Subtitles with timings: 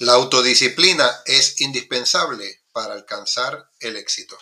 [0.00, 4.34] La autodisciplina es indispensable para alcanzar el éxito.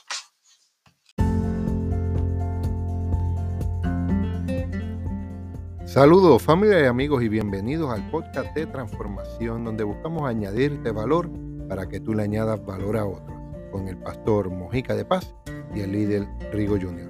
[5.84, 11.28] Saludos familia y amigos y bienvenidos al podcast de transformación donde buscamos añadirte valor
[11.68, 13.36] para que tú le añadas valor a otros
[13.72, 15.34] con el pastor Mojica de Paz
[15.74, 17.08] y el líder Rigo Jr.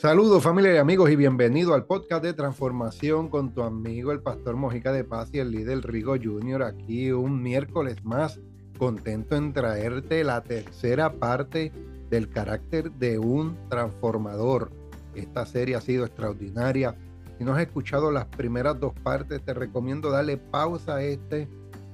[0.00, 4.56] Saludos familia y amigos y bienvenido al podcast de transformación con tu amigo el pastor
[4.56, 8.40] Mojica de Paz y el líder Rigo Junior aquí un miércoles más
[8.78, 11.70] contento en traerte la tercera parte
[12.08, 14.70] del carácter de un transformador.
[15.14, 16.96] Esta serie ha sido extraordinaria.
[17.36, 21.46] Si no has escuchado las primeras dos partes, te recomiendo darle pausa a este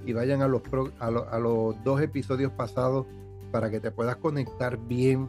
[0.04, 0.62] y vayan a los,
[1.00, 3.04] a los dos episodios pasados
[3.50, 5.28] para que te puedas conectar bien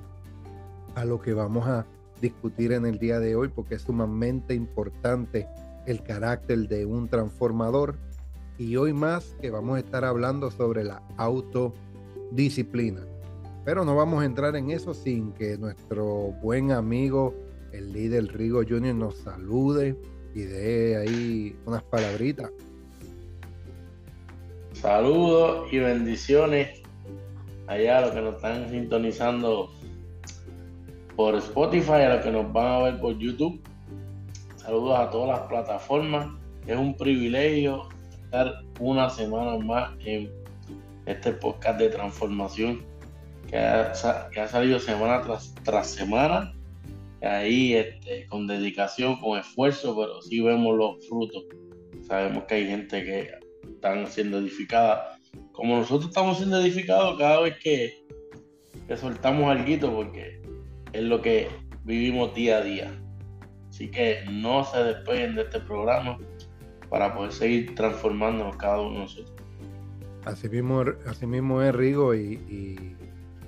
[0.93, 1.87] a lo que vamos a
[2.21, 5.47] discutir en el día de hoy porque es sumamente importante
[5.85, 7.95] el carácter de un transformador.
[8.57, 13.01] Y hoy más que vamos a estar hablando sobre la autodisciplina.
[13.63, 17.35] Pero no vamos a entrar en eso sin que nuestro buen amigo,
[17.71, 19.95] el líder Rigo Junior, nos salude
[20.33, 22.51] y dé ahí unas palabritas.
[24.73, 26.81] Saludos y bendiciones
[27.67, 29.69] allá a los que nos están sintonizando
[31.17, 33.59] por Spotify, a los que nos van a ver por YouTube.
[34.55, 36.27] Saludos a todas las plataformas.
[36.67, 37.89] Es un privilegio
[38.23, 40.31] estar una semana más en
[41.07, 42.85] este podcast de transformación
[43.49, 46.53] que ha, salido semana tras, tras semana.
[47.23, 51.45] Ahí este, con dedicación, con esfuerzo, pero sí vemos los frutos.
[52.07, 53.31] Sabemos que hay gente que
[53.67, 55.17] están siendo edificada.
[55.51, 58.05] Como nosotros estamos siendo edificados cada vez que,
[58.87, 60.46] que soltamos algo, porque
[60.97, 61.47] es lo que
[61.83, 62.91] vivimos día a día.
[63.69, 66.17] Así que no se despeguen de este programa
[66.89, 69.33] para poder seguir transformándonos cada uno de nosotros.
[70.25, 72.95] Así mismo, así mismo es Rigo y,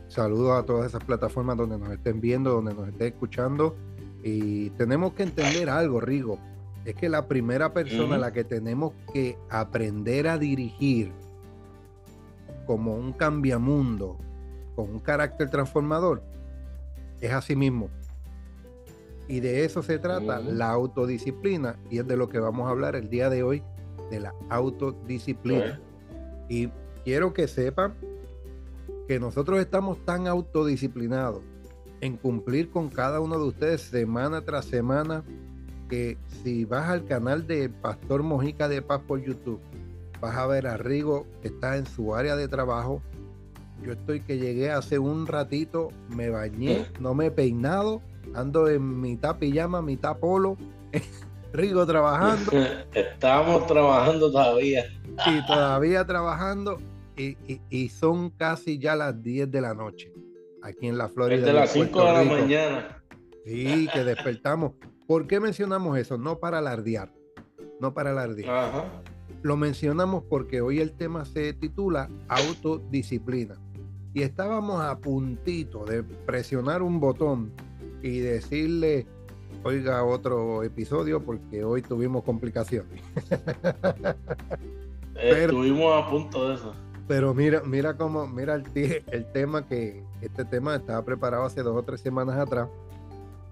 [0.07, 3.75] saludos a todas esas plataformas donde nos estén viendo, donde nos estén escuchando.
[4.23, 6.37] Y tenemos que entender algo, Rigo.
[6.85, 11.11] Es que la primera persona a la que tenemos que aprender a dirigir
[12.65, 14.17] como un cambiamundo,
[14.75, 16.21] con un carácter transformador,
[17.21, 17.89] es así mismo.
[19.27, 22.95] Y de eso se trata la autodisciplina y es de lo que vamos a hablar
[22.95, 23.61] el día de hoy,
[24.09, 25.79] de la autodisciplina.
[26.49, 26.69] Y
[27.03, 27.93] quiero que sepan
[29.07, 31.41] que nosotros estamos tan autodisciplinados
[32.01, 35.23] en cumplir con cada uno de ustedes semana tras semana
[35.89, 39.59] que si vas al canal de Pastor Mojica de Paz por YouTube,
[40.21, 43.01] vas a ver a Rigo que está en su área de trabajo
[43.83, 48.01] yo estoy que llegué hace un ratito, me bañé, no me he peinado,
[48.33, 50.57] ando en mitad pijama, mitad polo,
[51.53, 52.51] Rigo trabajando.
[52.93, 54.85] Estamos trabajando todavía.
[55.25, 56.77] Y todavía trabajando
[57.17, 60.13] y, son casi ya las 10 de la noche
[60.61, 61.39] aquí en la Florida.
[61.39, 63.03] Desde las 5 de la mañana.
[63.45, 64.73] Sí, que despertamos.
[65.07, 66.17] ¿Por qué mencionamos eso?
[66.17, 67.11] No para alardear,
[67.81, 68.85] no para alardear.
[69.41, 73.55] Lo mencionamos porque hoy el tema se titula autodisciplina
[74.13, 77.51] y estábamos a puntito de presionar un botón
[78.01, 79.05] y decirle,
[79.63, 83.01] oiga otro episodio porque hoy tuvimos complicaciones.
[85.15, 86.73] Estuvimos a punto de eso.
[87.07, 88.63] Pero mira, mira cómo, mira el,
[89.07, 92.69] el tema que, este tema estaba preparado hace dos o tres semanas atrás,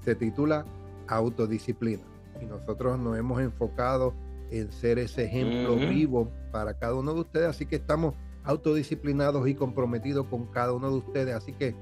[0.03, 0.65] se titula
[1.07, 2.03] autodisciplina.
[2.41, 4.13] Y nosotros nos hemos enfocado
[4.51, 8.13] en ser ese ejemplo vivo para cada uno de ustedes, así que estamos
[8.47, 11.35] autodisciplinados y comprometidos con cada uno de ustedes.
[11.35, 11.75] Así que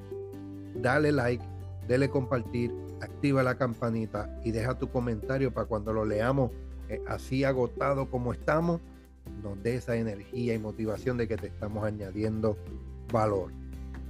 [0.75, 1.45] dale like,
[1.87, 6.51] dele compartir, activa la campanita y deja tu comentario para cuando lo leamos
[6.89, 8.81] eh, así agotado como estamos,
[9.41, 12.57] nos dé esa energía y motivación de que te estamos añadiendo
[13.11, 13.51] valor.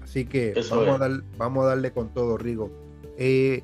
[0.02, 2.70] Así que vamos a, vamos a, darle con todo, Rigo.
[3.18, 3.64] Eh,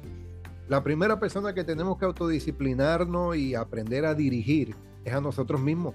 [0.68, 5.94] la primera persona que tenemos que autodisciplinarnos y aprender a dirigir es a nosotros mismos.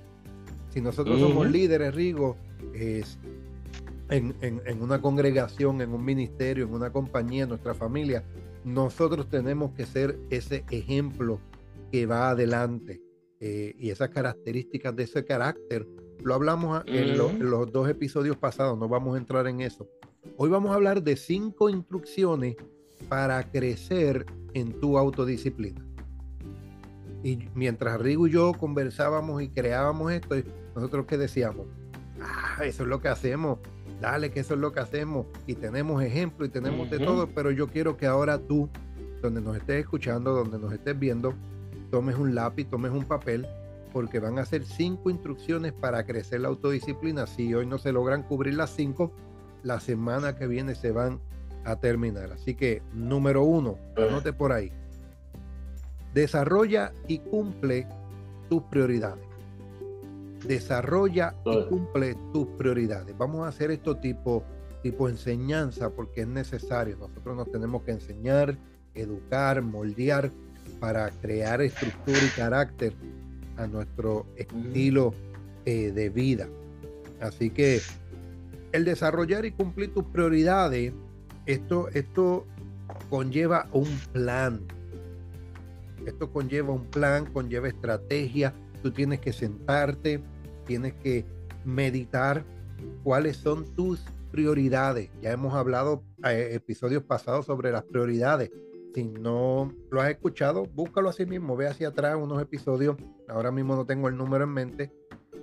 [0.77, 2.37] Si nosotros somos líderes, Rigo,
[2.75, 3.19] es
[4.11, 4.35] en,
[4.83, 8.25] una congregación, en un ministerio, en una compañía, en nuestra familia,
[8.63, 11.41] nosotros tenemos que ser ese ejemplo
[11.91, 13.01] que va adelante.
[13.41, 15.89] Eh, y esas características de ese carácter,
[16.23, 19.89] lo hablamos en, los dos episodios pasados, no vamos a entrar en eso.
[20.37, 22.55] Hoy vamos a hablar de cinco instrucciones
[23.09, 25.86] para crecer en tu autodisciplina.
[27.27, 30.37] Y mientras Rigo y yo conversábamos y creábamos esto,
[30.77, 31.67] nosotros que decíamos,
[32.21, 33.59] Ah, eso es lo que hacemos.
[34.01, 37.51] Dale, que eso es lo que hacemos y tenemos ejemplos y tenemos de todo, pero
[37.51, 38.69] yo quiero que ahora tú,
[39.23, 41.35] donde nos estés escuchando, donde nos estés viendo,
[41.91, 43.45] tomes un lápiz, tomes un papel,
[43.93, 47.27] porque van a ser cinco instrucciones para crecer la autodisciplina.
[47.27, 49.11] Si hoy no se logran cubrir las cinco,
[49.65, 51.19] la semana que viene se van
[51.65, 52.31] a terminar.
[52.31, 54.71] Así que, número uno, anote por ahí.
[56.17, 57.87] Desarrolla y cumple
[58.49, 59.23] tus prioridades.
[60.49, 63.15] Desarrolla y cumple tus prioridades.
[63.19, 64.43] Vamos a hacer esto tipo,
[64.83, 66.97] tipo enseñanza porque es necesario.
[66.97, 68.57] Nosotros nos tenemos que enseñar,
[68.95, 70.31] educar, moldear
[70.81, 72.95] para crear estructura y carácter
[73.59, 75.13] a nuestro estilo
[75.67, 76.49] eh, de vida.
[77.21, 77.83] Así que
[78.73, 80.95] el desarrollar y cumplir tus prioridades,
[81.45, 82.47] esto, esto
[83.11, 84.63] conlleva un plan.
[86.05, 88.55] Esto conlleva un plan, conlleva estrategia.
[88.83, 90.23] Tú tienes que sentarte,
[90.67, 91.25] tienes que
[91.65, 92.45] meditar
[93.03, 95.11] cuáles son tus prioridades.
[95.23, 98.51] Ya hemos hablado eh, episodios pasados sobre las prioridades.
[98.95, 102.97] Si no lo has escuchado, búscalo así mismo, ve hacia atrás unos episodios.
[103.29, 104.93] Ahora mismo no tengo el número en mente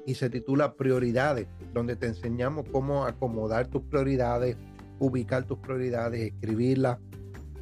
[0.06, 4.58] y se titula Prioridades, donde te enseñamos cómo acomodar tus prioridades,
[5.00, 7.00] ubicar tus prioridades, escribirlas.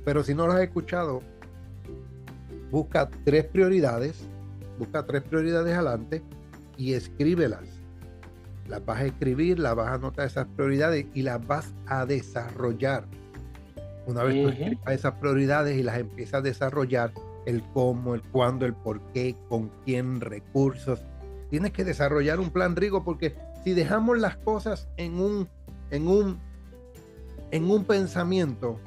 [0.04, 1.22] Pero si no lo has escuchado,
[2.72, 4.24] busca tres prioridades,
[4.80, 6.24] busca tres prioridades adelante
[6.78, 7.66] y escríbelas.
[8.68, 13.06] Las vas a escribir, las vas a anotar esas prioridades y las vas a desarrollar.
[14.08, 17.14] Una vez tú escribas esas prioridades y las empiezas a desarrollar,
[17.46, 21.04] el cómo, el cuándo, el por qué, con quién, recursos,
[21.50, 25.48] tienes que desarrollar un plan, Rigo, porque si dejamos las cosas en un,
[25.92, 26.40] en un,
[27.52, 28.80] en un pensamiento,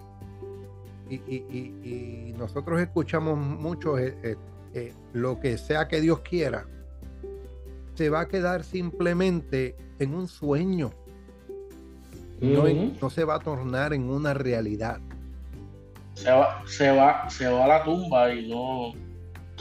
[1.10, 4.36] y, nosotros escuchamos mucho eh, eh,
[4.74, 6.66] eh, lo que sea que Dios quiera,
[7.94, 10.92] se va a quedar simplemente en un sueño.
[12.40, 12.64] No,
[13.00, 15.00] no, se va a tornar en una realidad.
[16.14, 18.92] Se va, se va, se va a la tumba y no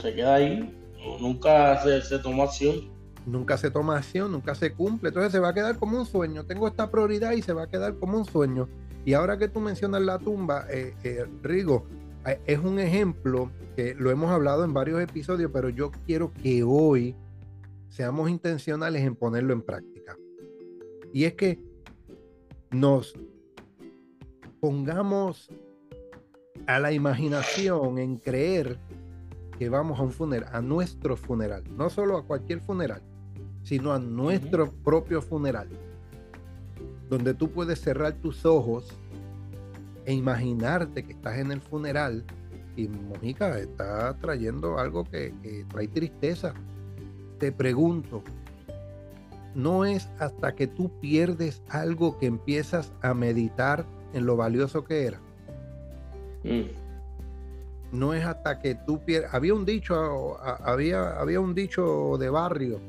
[0.02, 0.76] se queda ahí.
[1.20, 2.94] Nunca se, se toma acción
[3.26, 6.44] nunca se toma acción, nunca se cumple, entonces se va a quedar como un sueño.
[6.44, 8.68] Tengo esta prioridad y se va a quedar como un sueño.
[9.04, 11.86] Y ahora que tú mencionas la tumba, eh, eh, Rigo,
[12.26, 16.62] eh, es un ejemplo que lo hemos hablado en varios episodios, pero yo quiero que
[16.62, 17.14] hoy
[17.88, 20.16] seamos intencionales en ponerlo en práctica.
[21.12, 21.60] Y es que
[22.70, 23.14] nos
[24.60, 25.50] pongamos
[26.66, 28.78] a la imaginación en creer
[29.58, 33.02] que vamos a un funeral, a nuestro funeral, no solo a cualquier funeral,
[33.62, 35.68] sino a nuestro propio funeral,
[37.08, 38.88] donde tú puedes cerrar tus ojos
[40.04, 42.24] e imaginarte que estás en el funeral
[42.76, 46.54] y Mónica está trayendo algo que, que trae tristeza.
[47.38, 48.22] Te pregunto,
[49.54, 55.06] no es hasta que tú pierdes algo que empiezas a meditar en lo valioso que
[55.06, 55.20] era.
[56.42, 57.96] Mm.
[57.96, 59.32] No es hasta que tú pierdes.
[59.32, 62.80] Había un dicho, había, había un dicho de barrio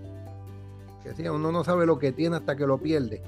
[1.14, 3.22] que uno no sabe lo que tiene hasta que lo pierde.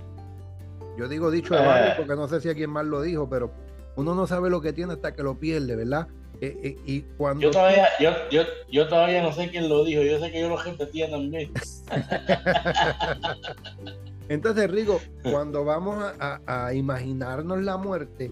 [0.97, 1.95] Yo digo dicho de barrio eh.
[1.97, 3.51] porque no sé si alguien más lo dijo, pero
[3.95, 6.07] uno no sabe lo que tiene hasta que lo pierde, ¿verdad?
[6.41, 10.03] Eh, eh, y cuando yo todavía, yo, yo, yo todavía no sé quién lo dijo,
[10.03, 11.51] yo sé que yo lo repetía también.
[14.29, 18.31] Entonces, Rigo, cuando vamos a, a, imaginarnos la muerte,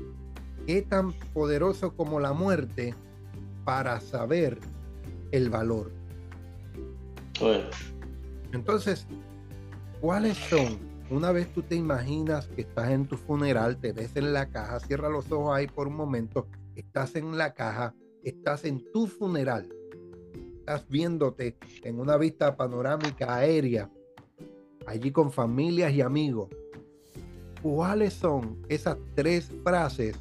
[0.68, 2.94] ¿qué tan poderoso como la muerte
[3.64, 4.60] para saber
[5.32, 5.92] el valor?
[8.52, 9.08] Entonces,
[10.06, 10.78] ¿Cuáles son?
[11.10, 14.80] Una vez tú te imaginas que estás en tu funeral, te ves en la caja,
[14.80, 17.94] cierra los ojos ahí por un momento, estás en la caja,
[18.24, 19.70] estás en tu funeral,
[20.58, 23.90] estás viéndote en una vista panorámica aérea,
[24.88, 26.50] allí con familias y amigos.
[27.62, 30.18] ¿Cuáles son esas tres frases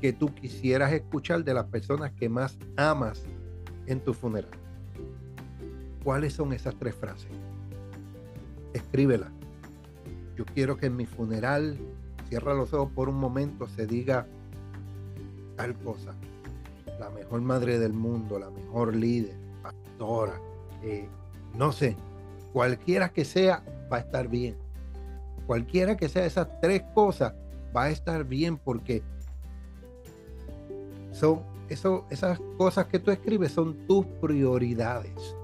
[0.00, 3.24] que tú quisieras escuchar de las personas que más amas
[3.86, 4.50] en tu funeral?
[6.02, 7.30] ¿Cuáles son esas tres frases?
[8.74, 9.32] escríbela.
[10.36, 11.78] Yo quiero que en mi funeral,
[12.28, 14.26] cierra los ojos por un momento, se diga
[15.56, 16.14] tal cosa.
[16.98, 20.40] La mejor madre del mundo, la mejor líder, pastora,
[20.82, 21.08] eh,
[21.56, 21.96] no sé,
[22.52, 23.62] cualquiera que sea,
[23.92, 24.56] va a estar bien.
[25.46, 27.34] Cualquiera que sea esas tres cosas,
[27.76, 29.02] va a estar bien porque
[31.12, 35.36] son eso, esas cosas que tú escribes son tus prioridades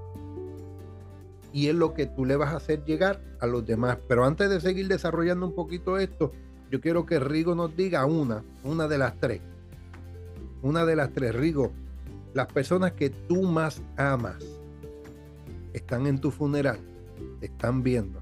[1.53, 3.99] y es lo que tú le vas a hacer llegar a los demás.
[4.09, 6.33] Pero antes de seguir desarrollando un poquito esto,
[6.71, 9.41] yo quiero que Rigo nos diga una, una de las tres.
[10.63, 11.73] Una de las tres, Rigo,
[12.35, 14.37] las personas que tú más amas
[15.73, 16.79] están en tu funeral,
[17.41, 18.21] te están viendo.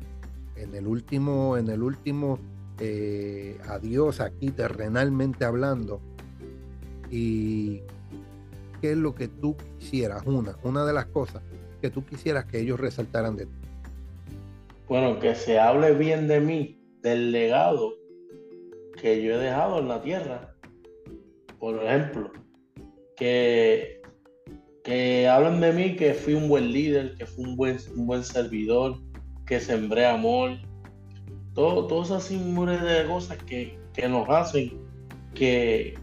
[0.56, 2.38] En el último, en el último
[2.78, 6.00] eh, a Dios aquí terrenalmente hablando.
[7.10, 7.82] Y
[8.80, 11.42] qué es lo que tú quisieras, una, una de las cosas
[11.80, 13.52] que tú quisieras que ellos resaltaran de ti.
[14.88, 17.94] Bueno, que se hable bien de mí, del legado
[19.00, 20.54] que yo he dejado en la tierra.
[21.58, 22.32] Por ejemplo,
[23.16, 24.00] que,
[24.84, 28.24] que hablen de mí que fui un buen líder, que fui un buen, un buen
[28.24, 28.98] servidor,
[29.46, 30.58] que sembré amor.
[31.54, 34.78] Todo, todas esas de cosas que, que nos hacen
[35.34, 35.94] que,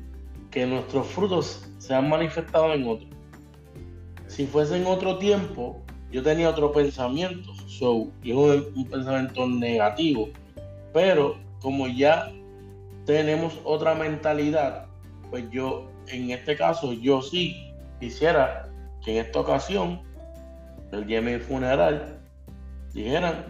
[0.51, 3.14] que nuestros frutos se han manifestado en otros.
[4.27, 10.29] Si fuese en otro tiempo, yo tenía otro pensamiento, so, y un, pensamiento negativo,
[10.93, 12.31] pero como ya
[13.05, 14.85] tenemos otra mentalidad,
[15.29, 18.69] pues yo, en este caso, yo sí quisiera
[19.03, 20.01] que en esta ocasión,
[20.91, 22.17] el día de mi funeral,
[22.93, 23.45] dijeran,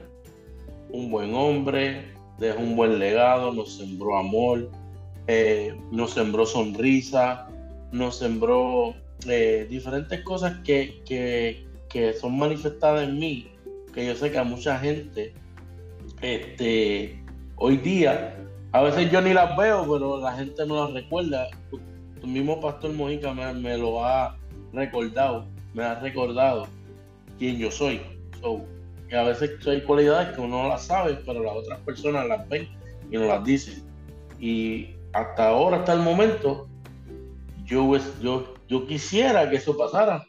[0.92, 4.70] un buen hombre, dejó un buen legado, nos sembró amor,
[5.28, 7.48] eh, nos sembró sonrisa,
[7.92, 8.96] nos sembró
[9.28, 13.52] eh, diferentes cosas que, que, que, son manifestadas en mí,
[13.94, 15.34] que yo sé que a mucha gente
[16.22, 17.24] este,
[17.56, 18.36] hoy día
[18.76, 21.48] a veces yo ni las veo, pero la gente me las recuerda.
[22.20, 24.38] Tu mismo Pastor Mojica me, lo ha
[24.74, 26.68] recordado, me ha recordado
[27.40, 28.02] quién yo soy.
[29.08, 32.50] que a veces hay cualidades que uno no las sabe, pero las otras personas las
[32.50, 32.68] ven
[33.10, 33.82] y nos las dicen.
[34.42, 36.68] Y hasta ahora, hasta el momento,
[37.64, 40.26] yo, yo, yo quisiera que eso pasara,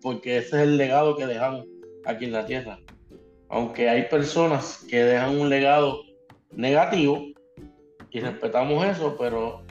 [0.00, 1.66] porque ese es el legado que dejamos
[2.04, 2.78] aquí en la tierra.
[3.48, 6.02] Aunque hay personas que dejan un legado
[6.52, 7.24] negativo,
[8.10, 9.62] y respetamos eso, pero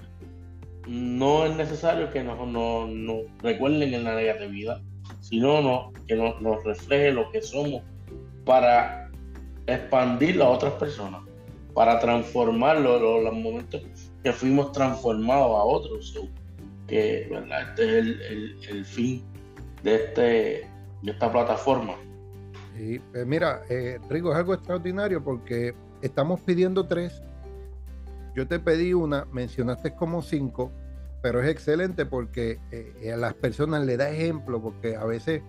[0.88, 2.38] no es necesario que nos,
[3.42, 4.82] recuerden en la negatividad,
[5.22, 7.84] sino no, que nos, refleje lo que somos
[8.46, 9.12] para
[9.68, 11.22] expandir a otras personas,
[11.74, 13.82] para transformarlo, los momentos
[14.24, 16.18] que fuimos transformados a otros.
[16.90, 18.06] Que este es
[18.70, 19.24] el, fin
[19.84, 20.22] de, este,
[21.02, 21.96] de esta plataforma.
[22.78, 27.22] Y, pues mira, eh, Rigo, es algo extraordinario porque estamos pidiendo tres
[28.36, 30.72] yo te pedí una, mencionaste como cinco,
[31.22, 35.42] pero es excelente porque eh, a las personas le da ejemplo, porque a veces,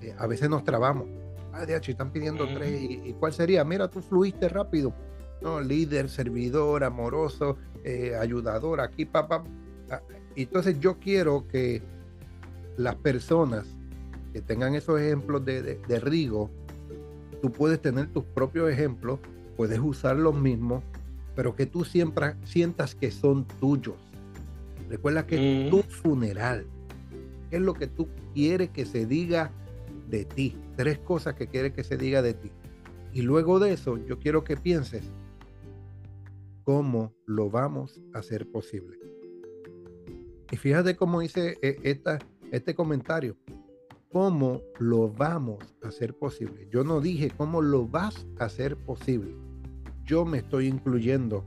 [0.00, 1.08] eh, a veces nos trabamos.
[1.52, 2.80] Ah, de hecho, están pidiendo tres.
[2.80, 3.64] ¿Y, cuál sería?
[3.64, 4.94] Mira, tú fluiste rápido.
[5.42, 9.44] No, líder, servidor, amoroso, eh, ayudador, aquí, papá.
[10.36, 11.82] Entonces yo quiero que
[12.76, 13.66] las personas
[14.32, 16.50] que tengan esos ejemplos de, de Rigo,
[17.40, 19.20] tú puedes tener tus propios ejemplos,
[19.56, 20.82] puedes usar los mismos
[21.34, 23.96] pero que tú siempre sientas que son tuyos.
[24.88, 26.66] Recuerda que es tu funeral.
[27.50, 29.50] ¿Qué es lo que tú quieres que se diga
[30.08, 30.56] de ti?
[30.76, 32.50] Tres cosas que quieres que se diga de ti.
[33.12, 35.04] Y luego de eso, yo quiero que pienses
[36.64, 38.98] cómo lo vamos a hacer posible.
[40.52, 42.20] Y fíjate cómo dice eh, esta,
[42.52, 43.36] este comentario.
[44.12, 46.68] ¿Cómo lo vamos a hacer posible?
[46.70, 49.34] Yo no dije cómo lo vas a hacer posible
[50.04, 51.44] yo me estoy incluyendo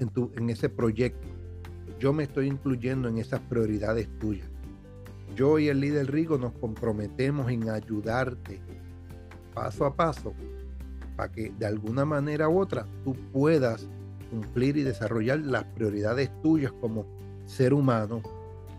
[0.00, 1.26] en, tu, en ese proyecto.
[1.98, 4.48] Yo me estoy incluyendo en esas prioridades tuyas.
[5.34, 8.60] Yo y el líder Rigo nos comprometemos en ayudarte
[9.54, 10.34] paso a paso
[11.16, 13.88] para que de alguna manera u otra tú puedas
[14.30, 17.06] cumplir y desarrollar las prioridades tuyas como
[17.46, 18.22] ser humano,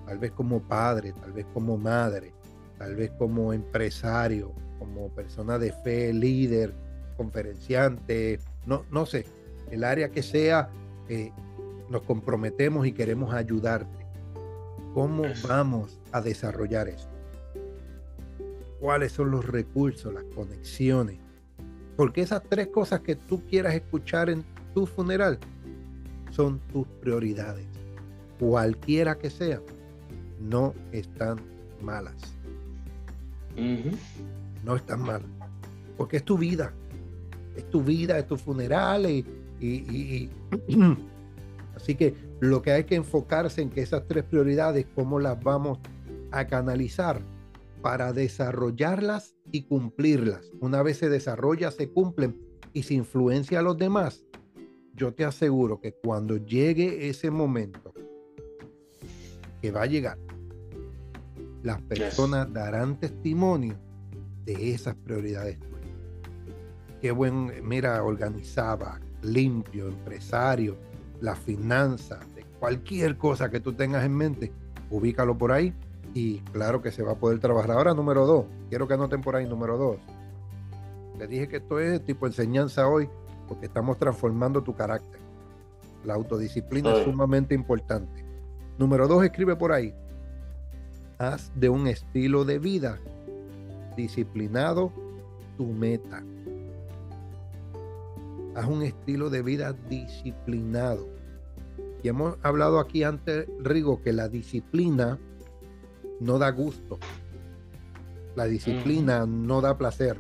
[0.06, 2.34] tal vez como padre, tal vez como madre,
[2.78, 6.74] tal vez como empresario, como persona de fe, líder,
[7.16, 9.26] conferenciante, no, no sé,
[9.72, 10.70] el área que sea,
[11.10, 11.32] eh,
[11.90, 14.06] nos comprometemos y queremos ayudarte.
[14.94, 17.10] ¿Cómo vamos a desarrollar esto?
[18.80, 21.18] ¿Cuáles son los recursos, las conexiones?
[21.96, 24.44] Porque esas tres cosas que tú quieras escuchar en
[24.74, 25.40] tu funeral
[26.32, 27.66] son tus prioridades.
[28.40, 29.62] Cualquiera que sea,
[30.40, 31.40] no están
[31.82, 32.16] malas.
[34.64, 35.30] No están malas.
[35.98, 36.72] Porque es tu vida
[37.58, 40.30] es tu vida, es tu funeral y,
[41.76, 45.80] así que lo que hay que enfocarse en que esas tres prioridades, cómo las vamos
[46.32, 47.20] a canalizar
[47.82, 50.52] para desarrollarlas y cumplirlas.
[50.60, 52.38] Una vez se desarrolla, se cumplen
[52.74, 54.24] y se influencia a los demás,
[54.94, 57.94] yo te aseguro que cuando llegue ese momento,
[59.68, 60.18] que va a llegar,
[61.62, 63.76] las personas darán testimonio
[64.46, 65.58] de esas prioridades
[67.02, 70.78] qué buen, mira, organizaba, limpio, empresario,
[71.20, 74.54] la finanza, de cualquier cosa que tú tengas en mente,
[74.90, 75.74] ubícalo por ahí
[76.14, 77.72] y claro que se va a poder trabajar.
[77.72, 79.98] Ahora, número dos, quiero que anoten por ahí, número dos.
[81.20, 83.10] Les dije que esto es tipo enseñanza hoy
[83.50, 85.20] porque estamos transformando tu carácter.
[86.06, 88.27] La autodisciplina es sumamente importante.
[88.78, 89.94] Número dos, escribe por ahí.
[91.18, 93.00] Haz de un estilo de vida
[93.96, 94.94] disciplinado
[95.58, 96.24] tu meta.
[98.56, 101.08] Haz un estilo de vida disciplinado.
[102.04, 105.18] Y hemos hablado aquí antes, Rigo, que la disciplina
[106.20, 107.00] no da gusto.
[108.36, 110.18] La disciplina no da placer.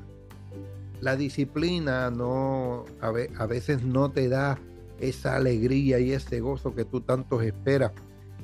[1.01, 4.59] La disciplina no a, veces no te da
[4.99, 7.91] esa alegría y ese gozo que tú tanto esperas.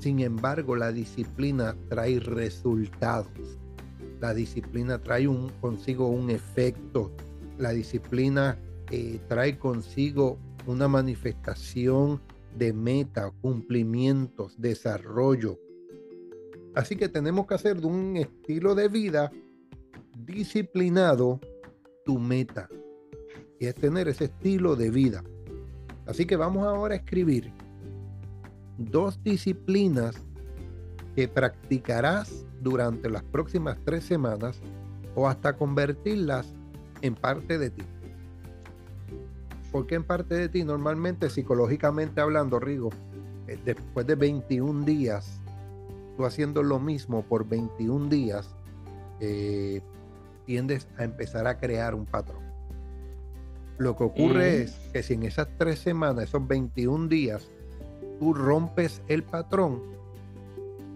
[0.03, 3.57] Sin embargo, la disciplina trae resultados.
[4.19, 7.10] La disciplina trae un, consigo un efecto.
[7.57, 8.60] La disciplina
[8.91, 12.19] eh, trae consigo una manifestación
[12.57, 15.57] de meta, cumplimientos, desarrollo.
[16.75, 19.31] Así que tenemos que hacer de un estilo de vida
[20.17, 21.39] disciplinado
[22.03, 22.67] tu meta.
[23.57, 25.24] Y es tener ese estilo de vida.
[26.05, 27.53] Así que vamos ahora a escribir
[28.77, 30.15] dos disciplinas
[31.15, 34.60] que practicarás durante las próximas tres semanas
[35.15, 36.53] o hasta convertirlas
[37.01, 37.84] en parte de ti.
[39.72, 40.63] ¿Por qué en parte de ti?
[40.63, 42.92] Normalmente, psicológicamente hablando, Rigo,
[43.48, 45.42] eh, después de 21 días,
[46.15, 48.56] tú haciendo lo mismo por 21 días,
[49.20, 49.82] eh,
[50.46, 52.44] tiendes a empezar a crear un patrón.
[53.77, 57.50] Lo que ocurre es que si en esas tres semanas, esos 21 días,
[58.20, 59.82] tú rompes el patrón,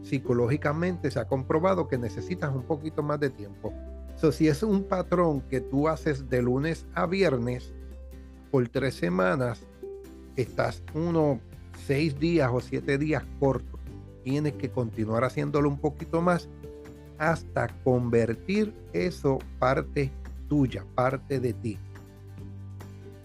[0.03, 3.73] psicológicamente se ha comprobado que necesitas un poquito más de tiempo.
[4.15, 7.73] So, si es un patrón que tú haces de lunes a viernes,
[8.51, 9.61] por tres semanas,
[10.35, 11.39] estás uno,
[11.85, 13.77] seis días o siete días corto.
[14.23, 16.49] Tienes que continuar haciéndolo un poquito más
[17.17, 20.11] hasta convertir eso parte
[20.47, 21.79] tuya, parte de ti.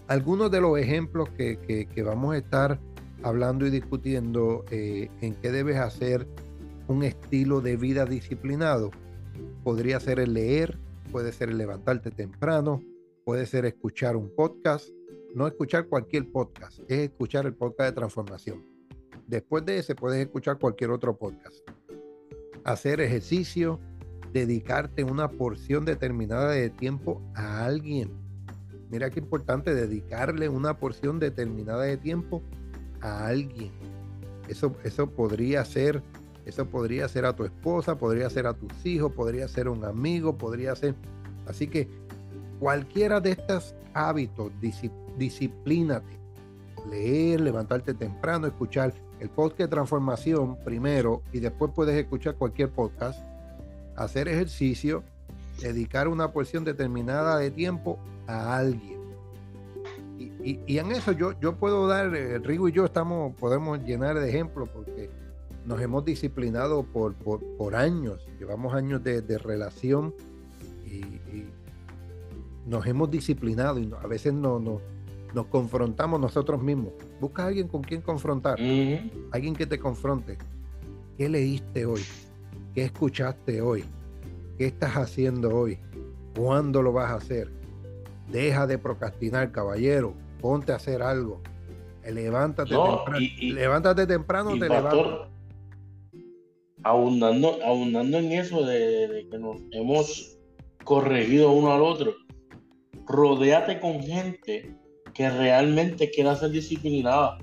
[0.07, 2.79] Algunos de los ejemplos que, vamos a estar
[3.23, 6.27] hablando y discutiendo eh, en qué debes hacer
[6.87, 8.91] un estilo de vida disciplinado,
[9.63, 10.77] podría ser el leer,
[11.11, 12.83] puede ser el levantarte temprano,
[13.25, 14.89] puede ser escuchar un podcast,
[15.33, 18.65] no escuchar cualquier podcast, es escuchar el podcast de transformación.
[19.27, 21.57] Después de ese puedes escuchar cualquier otro podcast.
[22.65, 23.79] Hacer ejercicio,
[24.33, 28.11] dedicarte una porción determinada de tiempo a alguien.
[28.89, 32.43] Mira qué importante dedicarle una porción determinada de tiempo
[33.03, 33.71] a alguien.
[34.47, 36.01] Eso, eso podría ser,
[36.45, 40.37] eso podría ser a tu esposa, podría ser a tus hijos, podría ser un amigo,
[40.37, 40.95] podría ser.
[41.47, 41.87] Así que
[42.59, 44.51] cualquiera de estos hábitos,
[45.17, 46.23] disciplínate.
[46.89, 53.19] Leer, levantarte temprano, escuchar el podcast transformación primero y después puedes escuchar cualquier podcast,
[53.95, 55.01] hacer ejercicio,
[55.61, 59.02] dedicar una porción determinada de tiempo a alguien.
[60.43, 64.29] Y, en eso yo, yo puedo dar, eh, Rigo y yo estamos, podemos llenar de
[64.29, 65.09] ejemplos porque
[65.65, 70.13] nos hemos disciplinado por, por, años, llevamos años de, relación
[70.85, 71.01] y,
[72.65, 74.79] nos hemos disciplinado y a veces no, no,
[75.33, 76.93] nos confrontamos nosotros mismos.
[77.19, 78.57] Busca a alguien con quien confrontar,
[79.31, 80.37] alguien que te confronte.
[81.17, 82.01] ¿Qué leíste hoy?
[82.73, 83.83] ¿Qué escuchaste hoy?
[84.57, 85.77] ¿Qué estás haciendo hoy?
[86.35, 87.51] ¿Cuándo lo vas a hacer?
[88.31, 90.13] Deja de procrastinar, caballero.
[90.43, 91.41] Ponte a hacer algo.
[92.03, 93.17] Levántate temprano.
[93.39, 95.29] levántate temprano, te levantas.
[96.83, 100.37] Abundando, abundando en eso de, que nos hemos
[100.83, 102.13] corregido uno al otro.
[103.07, 104.75] Rodéate con gente
[105.13, 107.37] que realmente quiera ser disciplinada.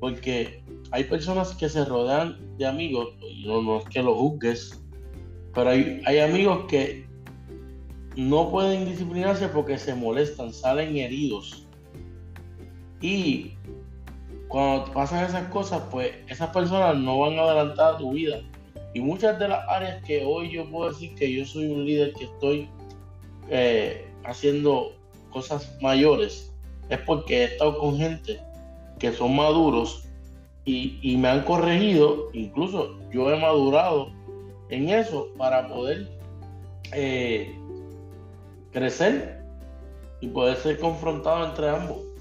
[0.00, 4.82] Porque hay personas que se rodean de amigos, y no, no es que lo juzgues,
[5.54, 7.06] pero hay, hay amigos que
[8.16, 11.61] no pueden disciplinarse porque se molestan, salen heridos.
[13.02, 13.52] Y
[14.48, 18.40] cuando pasan esas cosas, pues esas personas no van a adelantar tu vida.
[18.94, 22.12] Y muchas de las áreas que hoy yo puedo decir que yo soy un líder
[22.14, 22.68] que estoy
[23.50, 24.92] eh, haciendo
[25.30, 26.52] cosas mayores,
[26.88, 28.40] es porque he estado con gente
[28.98, 30.04] que son maduros
[30.64, 34.12] y, me han corregido, incluso yo he madurado
[34.68, 36.08] en eso para poder
[36.92, 37.58] eh,
[38.70, 39.42] crecer
[40.20, 42.11] y poder ser confrontado entre ambos.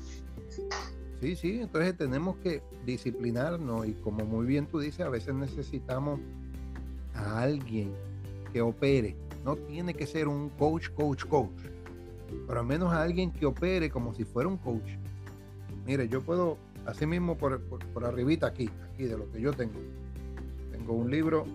[1.21, 6.19] Sí, sí, entonces tenemos que disciplinarnos y como muy bien tú dices, a veces necesitamos
[7.13, 7.93] a alguien
[8.51, 9.15] que opere.
[9.45, 11.51] No tiene que ser un coach, coach, coach
[12.47, 14.97] pero al menos a alguien que opere como si fuera un coach.
[15.85, 19.79] Mire, yo puedo, así mismo por, por, arribita aquí, aquí de lo que yo tengo.
[20.71, 21.45] Tengo un libro,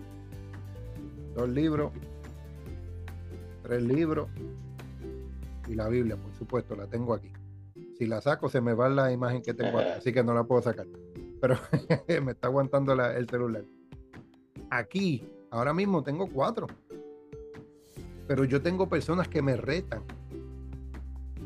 [1.35, 1.91] dos libros,
[3.63, 4.27] tres libros
[5.67, 7.31] y la Biblia, por supuesto, la tengo aquí.
[7.97, 10.43] Si la saco se me va la imagen que tengo aquí, así que no la
[10.43, 10.85] puedo sacar.
[11.41, 11.57] pero
[12.23, 13.63] me está aguantando el celular.
[14.69, 16.67] Aquí, ahora mismo tengo cuatro.
[18.27, 20.03] Pero yo tengo personas que me retan.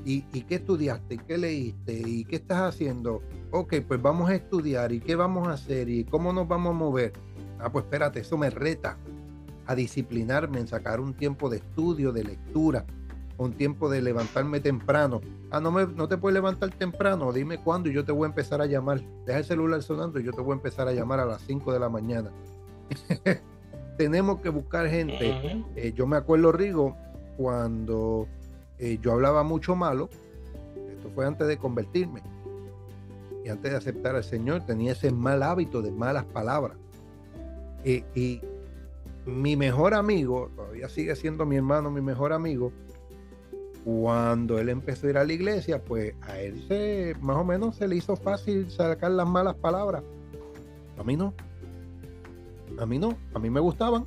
[0.04, 1.20] ¿Y, ¿Y, qué estudiaste?
[1.20, 1.94] ¿Qué leíste?
[1.94, 3.22] ¿Y qué estás haciendo?
[3.52, 4.92] Ok, pues vamos a estudiar.
[4.92, 5.90] ¿Y qué vamos a hacer?
[5.90, 7.14] ¿Y cómo nos vamos a mover?
[7.60, 8.98] Ah, pues espérate, eso me reta
[9.68, 12.86] a disciplinarme en sacar un tiempo de estudio, de lectura,
[13.38, 15.22] un tiempo de levantarme temprano.
[15.50, 18.30] Ah, no, me, no te puedes levantar temprano, dime cuándo y yo te voy a
[18.30, 19.02] empezar a llamar.
[19.26, 21.74] Deja el celular sonando y yo te voy a empezar a llamar a las 5
[21.74, 22.32] de la mañana.
[23.98, 25.63] Tenemos que buscar gente.
[25.76, 26.96] Eh, yo me acuerdo, Rigo,
[27.38, 28.28] cuando
[28.80, 30.10] eh, yo hablaba mucho malo,
[30.89, 32.22] esto fue antes de convertirme
[33.44, 36.78] y antes de aceptar al Señor, tenía ese mal hábito de malas palabras.
[37.84, 38.41] y
[39.26, 42.72] mi mejor amigo, todavía sigue siendo mi hermano, mi mejor amigo,
[43.84, 47.76] cuando él empezó a ir a la iglesia, pues a él se, más o menos
[47.76, 50.04] se le hizo fácil sacar las malas palabras.
[50.98, 51.34] A mí no.
[52.78, 53.17] A mí no.
[53.34, 54.06] A mí me gustaban.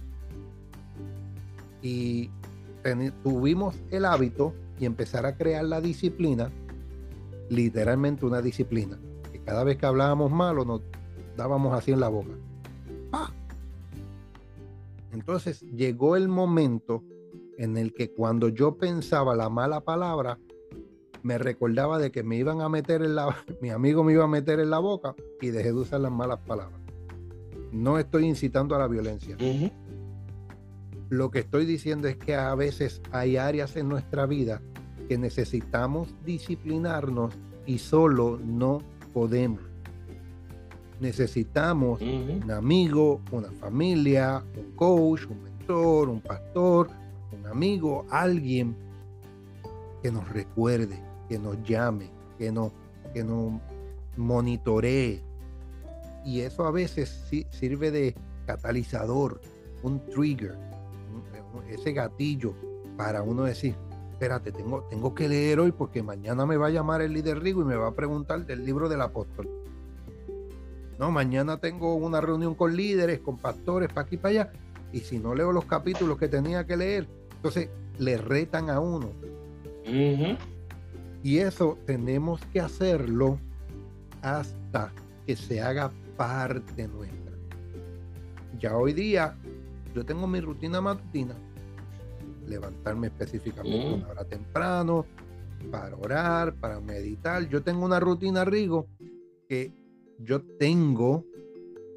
[1.82, 2.30] Y
[3.22, 6.50] tuvimos el hábito y empezar a crear la disciplina,
[7.48, 8.98] literalmente una disciplina,
[9.32, 10.82] que cada vez que hablábamos malo nos
[11.36, 12.32] dábamos así en la boca.
[15.12, 17.02] Entonces llegó el momento
[17.58, 20.38] en el que cuando yo pensaba la mala palabra,
[21.22, 24.28] me recordaba de que me iban a meter en la, mi amigo me iba a
[24.28, 26.78] meter en la boca y dejé de usar las malas palabras.
[27.72, 29.36] No estoy incitando a la violencia.
[31.08, 34.60] Lo que estoy diciendo es que a veces hay áreas en nuestra vida
[35.08, 37.34] que necesitamos disciplinarnos
[37.66, 38.80] y solo no
[39.12, 39.60] podemos.
[41.00, 46.88] Necesitamos un amigo, una familia, un coach, un mentor, un pastor,
[47.46, 48.76] amigo, alguien
[50.02, 52.72] que nos recuerde, que nos llame, que nos,
[53.12, 53.24] que
[54.16, 55.22] monitoree.
[56.24, 58.14] Y eso a veces sirve de
[58.46, 59.40] catalizador,
[59.82, 60.56] un trigger,
[61.68, 62.54] ese gatillo
[62.96, 63.74] para uno decir,
[64.12, 67.62] espérate, tengo, tengo que leer hoy porque mañana me va a llamar el líder Rigo
[67.62, 69.48] y me va a preguntar del libro del apóstol.
[70.98, 74.52] No, mañana tengo una reunión con líderes, con pastores, para aquí, para allá.
[74.92, 77.08] Y si no leo los capítulos que tenía que leer,
[77.44, 79.10] entonces, le retan a uno.
[81.22, 83.38] Y eso tenemos que hacerlo
[84.22, 84.90] hasta
[85.26, 87.34] que se haga parte nuestra.
[88.58, 89.36] Ya hoy día
[89.94, 91.34] yo tengo mi rutina matutina.
[92.46, 95.04] Levantarme específicamente una hora temprano
[95.70, 97.46] para orar, para meditar.
[97.50, 98.86] Yo tengo una rutina, Rigo,
[99.50, 99.70] que
[100.18, 101.26] yo tengo,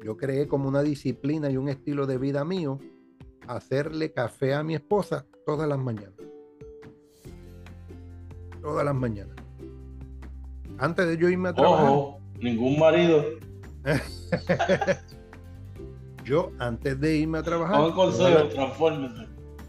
[0.04, 2.78] yo creé como una disciplina y un estilo de vida mío,
[3.48, 6.12] hacerle café a mi esposa todas las mañanas.
[8.60, 9.36] Todas las mañanas.
[10.78, 11.92] Antes de yo irme a trabajar.
[12.40, 13.24] ningún marido.
[16.24, 17.80] yo, antes de irme a trabajar.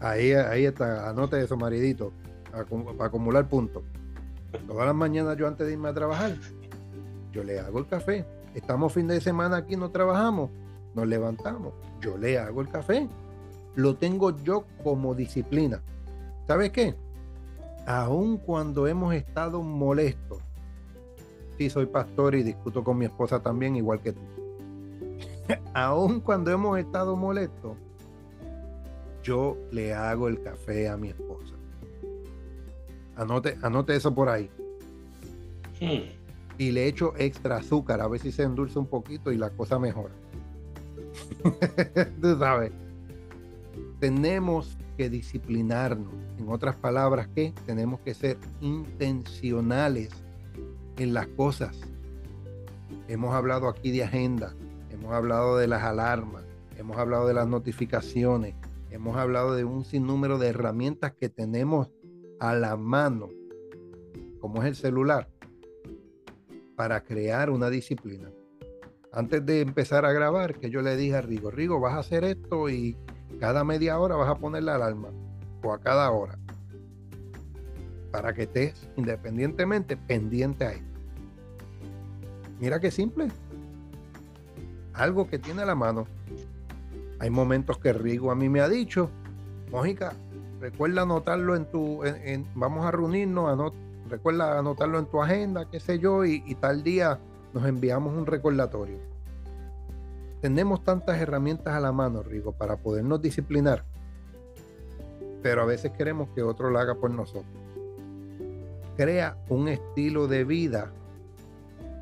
[0.00, 2.12] Ahí, ahí está, anote eso, maridito,
[2.50, 3.82] para acumular puntos.
[4.66, 6.36] Todas las mañanas yo antes de irme a trabajar,
[7.32, 8.26] yo le hago el café.
[8.54, 10.50] Estamos fin de semana aquí, no trabajamos,
[10.94, 13.08] nos levantamos, yo le hago el café
[13.74, 15.82] lo tengo yo como disciplina.
[16.46, 16.94] ¿Sabes qué?
[17.86, 20.38] Aun cuando hemos estado molestos,
[21.56, 24.20] sí soy pastor y discuto con mi esposa también, igual que tú.
[25.74, 27.76] Aun cuando hemos estado molestos,
[29.22, 31.54] yo le hago el café a mi esposa.
[33.16, 34.50] Anote, anote eso por ahí.
[35.80, 36.08] Hmm.
[36.58, 39.78] Y le echo extra azúcar, a ver si se endulza un poquito y la cosa
[39.78, 40.14] mejora.
[42.20, 42.72] tú sabes
[44.00, 46.12] tenemos que disciplinarnos.
[46.38, 50.10] En otras palabras, que tenemos que ser intencionales
[50.96, 51.78] en las cosas.
[53.08, 54.54] Hemos hablado aquí de agenda,
[54.90, 56.44] hemos hablado de las alarmas,
[56.76, 58.54] hemos hablado de las notificaciones,
[58.90, 61.90] hemos hablado de un sinnúmero de herramientas que tenemos
[62.38, 63.28] a la mano,
[64.40, 65.28] como es el celular,
[66.74, 68.30] para crear una disciplina.
[69.12, 72.24] Antes de empezar a grabar, que yo le dije a Rigo, Rigo, vas a hacer
[72.24, 72.96] esto y
[73.38, 75.08] cada media hora vas a poner la alarma
[75.62, 76.38] o a cada hora
[78.10, 81.00] para que estés independientemente pendiente a esto.
[82.58, 83.28] Mira qué simple.
[84.94, 86.06] Algo que tiene a la mano.
[87.20, 89.10] Hay momentos que Rigo a mí me ha dicho,
[89.70, 90.14] Mójica,
[90.60, 92.00] recuerda anotarlo en tu,
[92.54, 93.72] vamos a reunirnos,
[94.08, 97.18] recuerda anotarlo en tu agenda, qué sé yo, y tal día
[97.52, 99.09] nos enviamos un recordatorio
[100.40, 103.84] tenemos tantas herramientas a la mano, Rigo, para podernos disciplinar,
[105.42, 107.52] pero a veces queremos que otro lo haga por nosotros.
[108.96, 110.92] Crea un estilo de vida,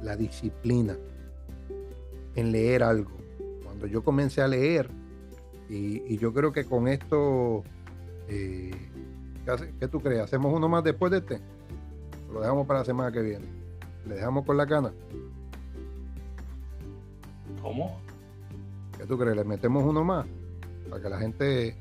[0.03, 0.96] la disciplina.
[2.35, 3.11] en leer algo.
[3.64, 4.88] Cuando yo comencé a leer,
[5.68, 7.64] y, yo creo que con esto,
[8.29, 8.70] eh,
[9.81, 10.22] ¿qué, tú crees?
[10.22, 11.40] ¿Hacemos uno más después de este?
[12.33, 13.46] Lo dejamos para la semana que viene.
[14.07, 14.92] ¿Le dejamos con la cana?
[17.61, 17.98] ¿Cómo?
[18.98, 19.37] ¿Qué tú crees?
[19.37, 20.26] ¿Le metemos uno más?
[20.90, 21.76] Para que la gente...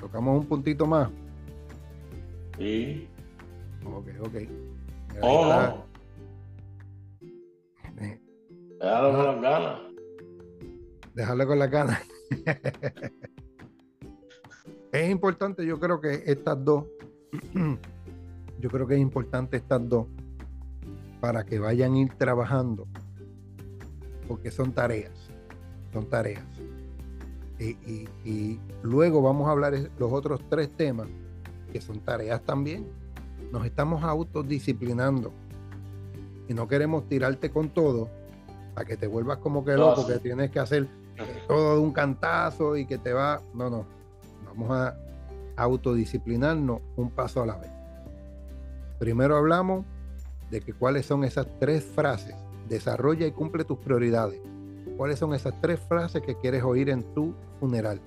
[0.00, 1.10] Tocamos un puntito más.
[2.56, 3.08] Sí.
[3.84, 4.34] Ok, ok.
[5.20, 5.88] oh, no.
[8.80, 9.80] Déjalo con las ganas.
[11.14, 12.00] Dejarlo con las ganas.
[14.92, 16.84] es importante, yo creo que estas dos,
[18.60, 20.06] yo creo que es importante estas dos
[21.20, 22.86] para que vayan a ir trabajando,
[24.28, 25.30] porque son tareas,
[25.92, 26.44] son tareas.
[27.58, 31.08] Y, y, luego vamos a hablar de los otros tres temas
[31.72, 32.86] que son tareas también.
[33.50, 35.32] Nos estamos autodisciplinando
[36.46, 38.08] y no queremos tirarte con todo
[38.74, 40.86] para que te vuelvas como que loco, que tienes que hacer
[41.48, 43.40] todo de un cantazo y que te va.
[43.54, 43.86] No, no.
[44.44, 44.96] Vamos a
[45.56, 47.70] autodisciplinarnos un paso a la vez.
[49.00, 49.84] Primero hablamos
[50.50, 52.36] de que cuáles son esas tres frases.
[52.68, 54.40] Desarrolla y cumple tus prioridades.
[54.96, 58.00] ¿Cuáles son esas tres frases que quieres oír en tu funeral?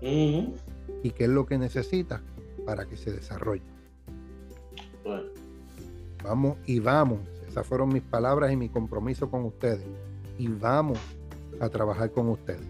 [0.00, 2.20] Y qué es lo que necesitas
[2.64, 3.62] para que se desarrolle.
[6.22, 7.20] Vamos y vamos.
[7.46, 9.86] Esas fueron mis palabras y mi compromiso con ustedes.
[10.38, 10.98] Y vamos
[11.60, 12.66] a trabajar con ustedes.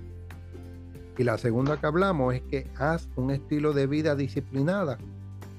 [1.16, 4.98] Y la segunda que hablamos es que haz un estilo de vida disciplinada.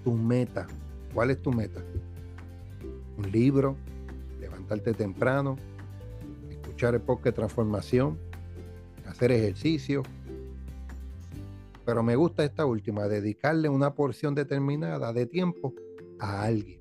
[0.03, 0.67] Tu meta.
[1.13, 1.81] ¿Cuál es tu meta?
[3.17, 3.75] Un libro,
[4.69, 5.57] levantarte temprano,
[6.49, 8.19] escuchar el podcast de transformación,
[9.07, 10.03] hacer ejercicio.
[11.85, 15.73] Pero me gusta esta última, dedicarle una porción determinada de tiempo
[16.19, 16.79] a alguien.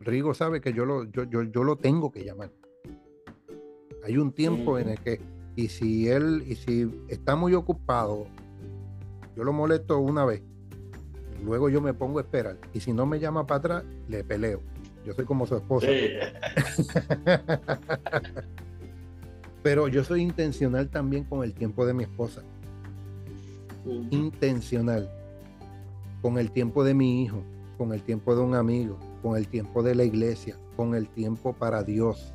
[0.00, 2.50] Rigo sabe que yo lo, yo, yo lo tengo que llamar.
[4.04, 5.20] Hay un tiempo en el que,
[5.54, 8.26] y si él, y si está muy ocupado,
[9.36, 10.42] yo lo molesto una vez,
[11.44, 12.58] luego yo me pongo a esperar.
[12.74, 14.71] Y si no me llama para atrás, le peleo.
[15.04, 15.86] Yo soy como su esposa.
[19.62, 22.42] Pero yo soy intencional también con el tiempo de mi esposa.
[24.10, 25.10] Intencional.
[26.20, 27.42] Con el tiempo de mi hijo,
[27.78, 31.52] con el tiempo de un amigo, con el tiempo de la iglesia, con el tiempo
[31.52, 32.32] para Dios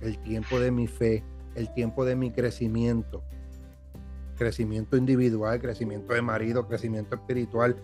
[0.00, 3.22] el tiempo de mi fe, el tiempo de mi crecimiento,
[4.36, 7.76] crecimiento individual, crecimiento de marido, crecimiento espiritual.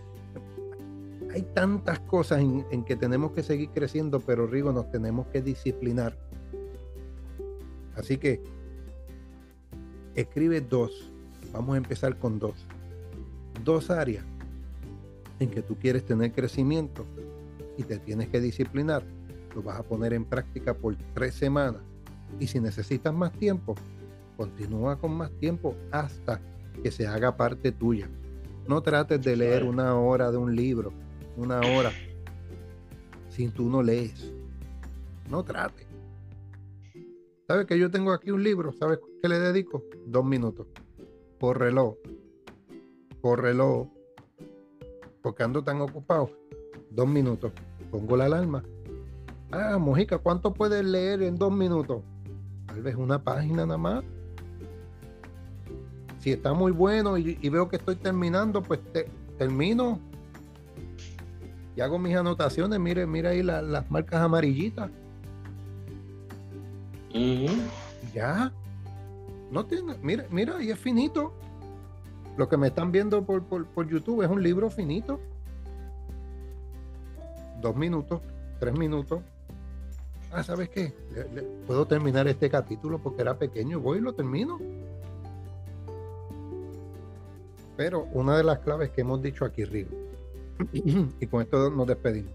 [1.35, 6.16] Hay tantas cosas en, que tenemos que seguir creciendo, pero Rigo, nos tenemos que disciplinar.
[7.97, 8.40] Así que
[10.14, 11.11] escribe dos.
[11.53, 12.55] Vamos a empezar con dos.
[13.64, 14.25] Dos áreas
[15.40, 17.05] en que tú quieres tener crecimiento
[17.77, 19.03] y te tienes que disciplinar.
[19.57, 21.83] Lo vas a poner en práctica por tres semanas
[22.38, 23.75] y si necesitas más tiempo,
[24.37, 26.40] continúa con más tiempo hasta
[26.81, 28.09] que se haga parte tuya.
[28.68, 30.92] No trates de leer una hora de un libro,
[31.37, 31.92] una hora,
[33.29, 34.33] si tú no lees.
[35.31, 35.87] No trates.
[37.47, 38.73] ¿Sabes que yo tengo aquí un libro?
[38.73, 39.83] ¿Sabes qué le dedico?
[40.07, 40.66] Dos minutos.
[41.38, 41.97] Por reloj.
[43.20, 43.88] Por reloj.
[45.23, 46.31] Porque ando tan ocupado.
[46.90, 47.53] Dos minutos.
[47.90, 48.62] Pongo la alarma.
[49.51, 52.03] Ah, Mojica, ¿cuánto puedes leer en dos minutos?
[52.75, 54.05] tal vez una página nada más.
[56.18, 58.81] Si está muy bueno y, veo que estoy terminando, pues
[59.38, 60.01] termino
[61.76, 62.78] y hago mis anotaciones.
[62.78, 64.90] Mire, mira ahí las marcas amarillitas.
[68.12, 68.52] Ya.
[69.50, 71.32] No tiene, mira, mira, ahí es finito.
[72.37, 75.20] Lo que me están viendo por, por YouTube es un libro finito.
[77.60, 78.20] Dos minutos,
[78.58, 79.20] tres minutos,
[80.34, 80.92] ah, ¿sabes qué?
[81.66, 84.58] puedo terminar este capítulo porque era pequeño, voy y lo termino.
[87.76, 89.96] Pero una de las claves que hemos dicho aquí, Rigo,
[90.72, 92.32] y con esto nos despedimos,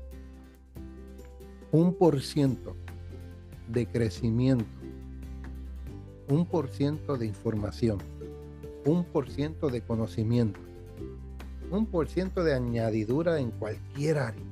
[1.71, 2.75] un por ciento
[3.67, 4.65] de crecimiento,
[6.29, 7.99] un por ciento de información,
[8.85, 10.59] un por ciento de conocimiento,
[11.71, 14.45] un por ciento de añadidura en cualquier área.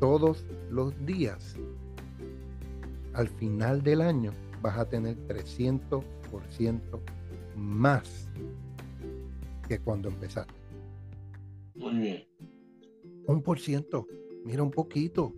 [0.00, 1.56] Todos los días,
[3.14, 6.02] al final del año vas a tener 300%
[7.56, 8.28] más
[9.68, 10.65] que cuando empezaste.
[11.76, 12.24] Muy bien.
[13.26, 14.06] Un por ciento,
[14.44, 15.32] mira un poquito.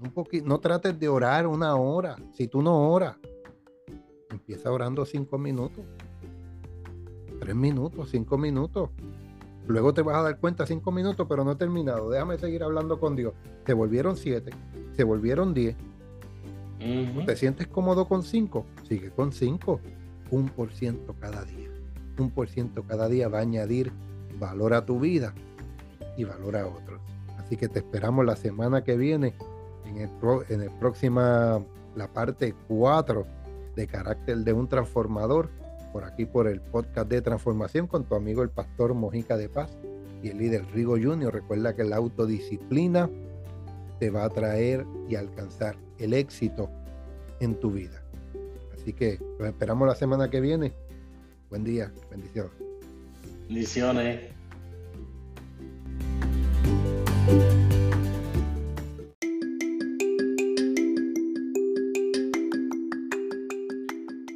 [0.00, 0.46] Un poquito.
[0.46, 2.16] No trates de orar una hora.
[2.32, 3.16] Si tú no oras,
[4.30, 5.84] empieza orando cinco minutos.
[7.40, 8.90] Tres minutos, cinco minutos.
[9.66, 12.08] Luego te vas a dar cuenta cinco minutos, pero no he terminado.
[12.08, 13.34] Déjame seguir hablando con Dios.
[13.64, 14.50] Te volvieron siete.
[14.96, 15.76] se volvieron 10.
[17.26, 18.64] ¿Te sientes cómodo con 5?
[18.88, 19.80] Sigue con 5.
[20.30, 21.68] Un por ciento cada día.
[22.18, 23.92] Un por ciento cada día va a añadir
[24.38, 25.34] valor a tu vida
[26.16, 27.00] y valor a otros.
[27.38, 29.34] Así que te esperamos la semana que viene
[29.86, 30.10] en el,
[30.48, 31.62] en el próxima,
[31.94, 33.26] la parte 4
[33.76, 35.48] de carácter de un transformador,
[35.92, 39.76] por aquí por el podcast de transformación con tu amigo el pastor Mojica de Paz
[40.22, 41.32] y el líder Rigo Junior.
[41.32, 43.08] Recuerda que la autodisciplina
[43.98, 46.68] te va a traer y alcanzar el éxito
[47.40, 48.02] en tu vida.
[48.74, 50.72] Así que los esperamos la semana que viene.
[51.50, 52.67] Buen día, bendiciones.
[53.48, 54.20] Bendiciones.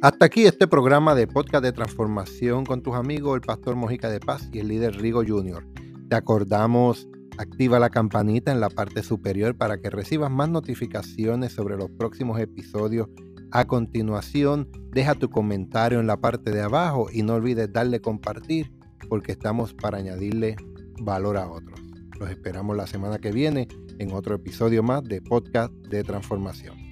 [0.01, 4.19] Hasta aquí este programa de podcast de transformación con tus amigos, el pastor Mojica de
[4.19, 5.63] Paz y el líder Rigo Junior.
[6.09, 11.77] Te acordamos, activa la campanita en la parte superior para que recibas más notificaciones sobre
[11.77, 13.09] los próximos episodios.
[13.51, 18.71] A continuación, deja tu comentario en la parte de abajo y no olvides darle compartir
[19.13, 20.55] porque estamos para añadirle
[20.99, 21.79] valor a otros.
[22.19, 23.67] Los esperamos la semana que viene
[23.99, 26.82] en otro episodio más de podcast de transformación.